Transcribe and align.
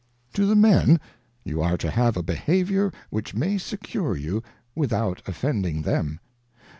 pfo 0.33 0.47
the 0.47 0.55
Men 0.55 0.99
you 1.43 1.61
are 1.61 1.77
to 1.77 1.91
have 1.91 2.17
a 2.17 2.23
Behaviour 2.23 2.91
which 3.11 3.35
may 3.35 3.59
secure 3.59 4.15
you, 4.17 4.41
wTthouf^offending 4.75 5.83
them. 5.83 6.19